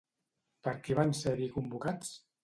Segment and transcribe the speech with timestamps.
[0.67, 2.11] Per qui van ser-hi convocats?